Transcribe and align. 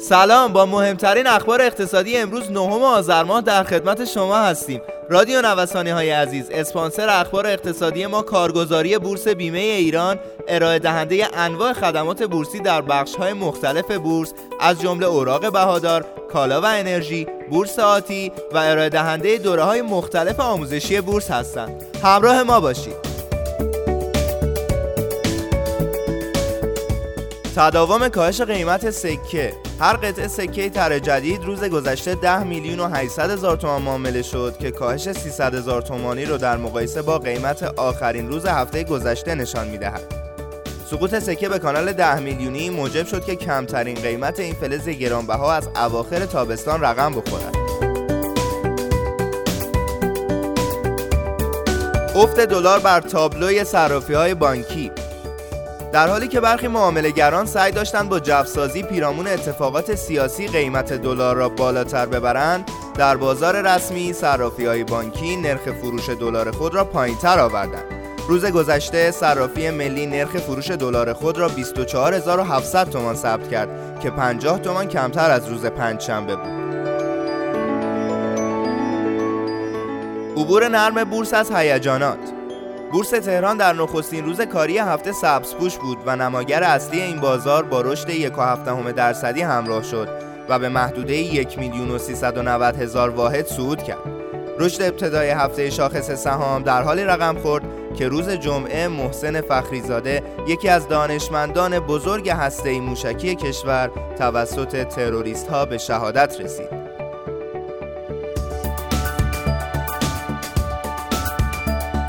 سلام 0.00 0.52
با 0.52 0.66
مهمترین 0.66 1.26
اخبار 1.26 1.62
اقتصادی 1.62 2.16
امروز 2.16 2.50
نهم 2.50 2.82
آذر 2.82 3.22
ماه 3.22 3.40
در 3.40 3.64
خدمت 3.64 4.04
شما 4.04 4.36
هستیم 4.36 4.80
رادیو 5.10 5.42
نوسانی 5.42 5.90
های 5.90 6.10
عزیز 6.10 6.50
اسپانسر 6.50 7.08
اخبار 7.08 7.46
اقتصادی 7.46 8.06
ما 8.06 8.22
کارگزاری 8.22 8.98
بورس 8.98 9.28
بیمه 9.28 9.58
ایران 9.58 10.18
ارائه 10.48 10.78
دهنده 10.78 11.38
انواع 11.38 11.72
خدمات 11.72 12.22
بورسی 12.22 12.60
در 12.60 12.80
بخش 12.80 13.14
های 13.14 13.32
مختلف 13.32 13.90
بورس 13.90 14.32
از 14.60 14.80
جمله 14.80 15.06
اوراق 15.06 15.52
بهادار، 15.52 16.04
کالا 16.32 16.60
و 16.60 16.64
انرژی، 16.64 17.26
بورس 17.50 17.78
آتی 17.78 18.32
و 18.52 18.58
ارائه 18.58 18.88
دهنده 18.88 19.38
دوره 19.38 19.62
های 19.62 19.82
مختلف 19.82 20.40
آموزشی 20.40 21.00
بورس 21.00 21.30
هستند. 21.30 21.84
همراه 22.02 22.42
ما 22.42 22.60
باشید. 22.60 23.17
تداوم 27.58 28.08
کاهش 28.08 28.40
قیمت 28.40 28.90
سکه 28.90 29.52
هر 29.80 29.96
قطعه 29.96 30.28
سکه 30.28 30.70
تر 30.70 30.98
جدید 30.98 31.44
روز 31.44 31.64
گذشته 31.64 32.14
10 32.14 32.44
میلیون 32.44 32.80
و 32.80 32.88
800 32.88 33.30
هزار 33.30 33.56
تومان 33.56 33.82
معامله 33.82 34.22
شد 34.22 34.56
که 34.58 34.70
کاهش 34.70 35.12
300 35.12 35.54
هزار 35.54 35.82
تومانی 35.82 36.24
رو 36.24 36.38
در 36.38 36.56
مقایسه 36.56 37.02
با 37.02 37.18
قیمت 37.18 37.62
آخرین 37.62 38.28
روز 38.28 38.46
هفته 38.46 38.84
گذشته 38.84 39.34
نشان 39.34 39.68
می‌دهد. 39.68 40.14
سقوط 40.90 41.18
سکه 41.18 41.48
به 41.48 41.58
کانال 41.58 41.92
10 41.92 42.20
میلیونی 42.20 42.70
موجب 42.70 43.06
شد 43.06 43.24
که 43.24 43.36
کمترین 43.36 43.94
قیمت 43.94 44.40
این 44.40 44.54
فلز 44.54 44.88
گرانبها 44.88 45.52
از 45.52 45.68
اواخر 45.76 46.26
تابستان 46.26 46.80
رقم 46.80 47.12
بخورد. 47.12 47.56
افت 52.16 52.40
دلار 52.40 52.78
بر 52.78 53.00
تابلوی 53.00 53.64
صرافی 53.64 54.14
های 54.14 54.34
بانکی 54.34 54.90
در 55.92 56.08
حالی 56.08 56.28
که 56.28 56.40
برخی 56.40 56.68
معاملهگران 56.68 57.46
سعی 57.46 57.72
داشتند 57.72 58.08
با 58.08 58.20
جفسازی 58.20 58.82
پیرامون 58.82 59.26
اتفاقات 59.26 59.94
سیاسی 59.94 60.48
قیمت 60.48 60.92
دلار 60.92 61.36
را 61.36 61.48
بالاتر 61.48 62.06
ببرند 62.06 62.70
در 62.94 63.16
بازار 63.16 63.62
رسمی 63.62 64.12
صرافی 64.12 64.66
های 64.66 64.84
بانکی 64.84 65.36
نرخ 65.36 65.60
فروش 65.60 66.08
دلار 66.08 66.50
خود 66.50 66.74
را 66.74 66.84
پایینتر 66.84 67.38
آوردند. 67.38 67.84
روز 68.28 68.44
گذشته 68.44 69.10
صرافی 69.10 69.70
ملی 69.70 70.06
نرخ 70.06 70.36
فروش 70.36 70.70
دلار 70.70 71.12
خود 71.12 71.38
را 71.38 71.48
24700 71.48 72.90
تومان 72.90 73.14
ثبت 73.14 73.48
کرد 73.50 74.00
که 74.00 74.10
50 74.10 74.58
تومان 74.58 74.88
کمتر 74.88 75.30
از 75.30 75.48
روز 75.48 75.66
پنجشنبه 75.66 76.36
بود. 76.36 76.58
عبور 80.36 80.68
نرم 80.68 81.04
بورس 81.04 81.34
از 81.34 81.50
هیجانات 81.52 82.37
بورس 82.92 83.10
تهران 83.10 83.56
در 83.56 83.72
نخستین 83.72 84.24
روز 84.24 84.40
کاری 84.40 84.78
هفته 84.78 85.12
سبزپوش 85.12 85.76
بود 85.76 85.98
و 86.06 86.16
نماگر 86.16 86.62
اصلی 86.62 87.00
این 87.00 87.20
بازار 87.20 87.62
با 87.62 87.80
رشد 87.80 88.08
1.7 88.08 88.92
درصدی 88.92 89.42
همراه 89.42 89.82
شد 89.82 90.08
و 90.48 90.58
به 90.58 90.68
محدوده 90.68 91.16
1 91.16 91.58
میلیون 91.58 91.90
و 91.90 91.98
390 91.98 92.76
هزار 92.76 93.10
واحد 93.10 93.46
صعود 93.46 93.82
کرد. 93.82 93.98
رشد 94.58 94.82
ابتدای 94.82 95.30
هفته 95.30 95.70
شاخص 95.70 96.10
سهام 96.10 96.62
در 96.62 96.82
حالی 96.82 97.04
رقم 97.04 97.38
خورد 97.38 97.64
که 97.94 98.08
روز 98.08 98.30
جمعه 98.30 98.88
محسن 98.88 99.40
فخریزاده 99.40 100.22
یکی 100.46 100.68
از 100.68 100.88
دانشمندان 100.88 101.80
بزرگ 101.80 102.28
هسته 102.28 102.80
موشکی 102.80 103.34
کشور 103.34 103.90
توسط 104.18 104.88
تروریست 104.88 105.48
ها 105.48 105.64
به 105.64 105.78
شهادت 105.78 106.40
رسید. 106.40 106.77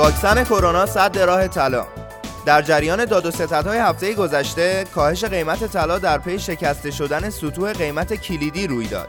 واکسن 0.00 0.44
کرونا 0.44 0.86
صد 0.86 1.18
راه 1.18 1.48
طلا. 1.48 1.86
در 2.46 2.62
جریان 2.62 3.04
داد 3.04 3.26
و 3.26 3.30
ستدهای 3.30 3.78
هفته 3.78 4.14
گذشته 4.14 4.84
کاهش 4.94 5.24
قیمت 5.24 5.66
طلا 5.66 5.98
در 5.98 6.18
پی 6.18 6.38
شکسته 6.38 6.90
شدن 6.90 7.30
سطوح 7.30 7.72
قیمت 7.72 8.14
کلیدی 8.14 8.66
روی 8.66 8.86
داد. 8.86 9.08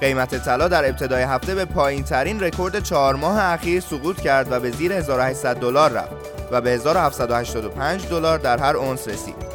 قیمت 0.00 0.44
طلا 0.44 0.68
در 0.68 0.88
ابتدای 0.88 1.22
هفته 1.22 1.54
به 1.54 1.64
پایین 1.64 2.04
ترین 2.04 2.40
رکورد 2.40 2.82
چهار 2.82 3.14
ماه 3.14 3.42
اخیر 3.42 3.80
سقوط 3.80 4.20
کرد 4.20 4.52
و 4.52 4.60
به 4.60 4.70
زیر 4.70 4.92
1800 4.92 5.56
دلار 5.56 5.90
رفت 5.90 6.14
و 6.50 6.60
به 6.60 6.70
1785 6.70 8.06
دلار 8.06 8.38
در 8.38 8.58
هر 8.58 8.76
اونس 8.76 9.08
رسید. 9.08 9.47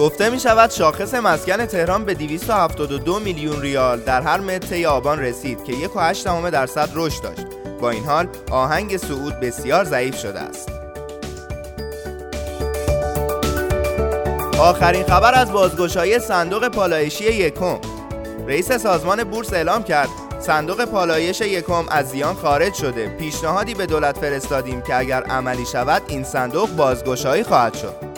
گفته 0.00 0.30
می 0.30 0.40
شود 0.40 0.70
شاخص 0.70 1.14
مسکن 1.14 1.66
تهران 1.66 2.04
به 2.04 2.14
272 2.14 3.18
میلیون 3.18 3.60
ریال 3.60 4.00
در 4.00 4.22
هر 4.22 4.40
متر 4.40 4.86
آبان 4.86 5.18
رسید 5.18 5.64
که 5.64 5.72
1.8 5.72 6.50
درصد 6.50 6.90
رشد 6.94 7.22
داشت. 7.22 7.46
با 7.80 7.90
این 7.90 8.04
حال 8.04 8.28
آهنگ 8.50 8.96
صعود 8.96 9.40
بسیار 9.40 9.84
ضعیف 9.84 10.18
شده 10.18 10.40
است. 10.40 10.68
آخرین 14.60 15.04
خبر 15.04 15.34
از 15.34 15.52
بازگشایی 15.52 16.18
صندوق 16.18 16.68
پالایشی 16.68 17.24
یکم. 17.24 17.78
رئیس 18.46 18.72
سازمان 18.72 19.24
بورس 19.24 19.52
اعلام 19.52 19.82
کرد 19.82 20.08
صندوق 20.40 20.84
پالایش 20.84 21.40
یکم 21.40 21.88
از 21.88 22.10
زیان 22.10 22.34
خارج 22.34 22.74
شده. 22.74 23.08
پیشنهادی 23.08 23.74
به 23.74 23.86
دولت 23.86 24.18
فرستادیم 24.18 24.80
که 24.80 24.96
اگر 24.96 25.22
عملی 25.22 25.66
شود 25.66 26.02
این 26.08 26.24
صندوق 26.24 26.70
بازگشایی 26.70 27.42
خواهد 27.42 27.74
شد. 27.74 28.09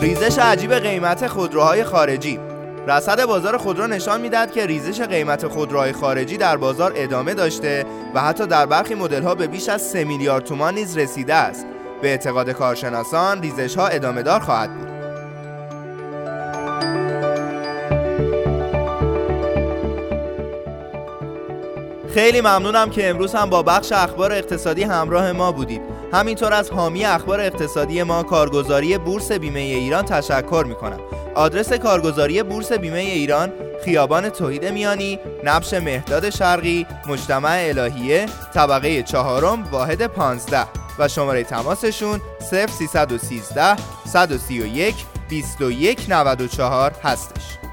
ریزش 0.00 0.38
عجیب 0.38 0.74
قیمت 0.74 1.26
خودروهای 1.26 1.84
خارجی. 1.84 2.40
رصد 2.86 3.24
بازار 3.24 3.56
خودرو 3.56 3.86
نشان 3.86 4.20
می‌دهد 4.20 4.52
که 4.52 4.66
ریزش 4.66 5.00
قیمت 5.00 5.46
خودروهای 5.46 5.92
خارجی 5.92 6.36
در 6.36 6.56
بازار 6.56 6.92
ادامه 6.96 7.34
داشته 7.34 7.84
و 8.14 8.20
حتی 8.20 8.46
در 8.46 8.66
برخی 8.66 8.94
مدل 8.94 9.22
ها 9.22 9.34
به 9.34 9.46
بیش 9.46 9.68
از 9.68 9.82
3 9.82 10.04
میلیارد 10.04 10.44
تومان 10.44 10.74
نیز 10.74 10.98
رسیده 10.98 11.34
است. 11.34 11.66
به 12.02 12.08
اعتقاد 12.08 12.50
کارشناسان 12.50 13.42
ریزش 13.42 13.76
ها 13.76 13.86
ادامه 13.86 14.22
دار 14.22 14.40
خواهد 14.40 14.78
بود. 14.78 14.89
خیلی 22.14 22.40
ممنونم 22.40 22.90
که 22.90 23.10
امروز 23.10 23.34
هم 23.34 23.50
با 23.50 23.62
بخش 23.62 23.92
اخبار 23.92 24.32
اقتصادی 24.32 24.82
همراه 24.82 25.32
ما 25.32 25.52
بودید. 25.52 25.82
همینطور 26.12 26.52
از 26.52 26.70
حامی 26.70 27.04
اخبار 27.04 27.40
اقتصادی 27.40 28.02
ما 28.02 28.22
کارگزاری 28.22 28.98
بورس 28.98 29.32
بیمه 29.32 29.60
ایران 29.60 30.04
تشکر 30.04 30.64
می 30.68 30.74
کنم 30.74 31.00
آدرس 31.34 31.72
کارگزاری 31.72 32.42
بورس 32.42 32.72
بیمه 32.72 32.98
ایران 32.98 33.52
خیابان 33.84 34.28
توحید 34.28 34.64
میانی 34.64 35.18
نبش 35.44 35.74
مهداد 35.74 36.30
شرقی 36.30 36.86
مجتمع 37.06 37.58
الهیه 37.68 38.26
طبقه 38.54 39.02
چهارم 39.02 39.68
واحد 39.70 40.06
15 40.06 40.66
و 40.98 41.08
شماره 41.08 41.44
تماسشون 41.44 42.20
0313 42.50 43.76
131 44.06 44.94
2194 45.30 46.92
هستش. 47.02 47.69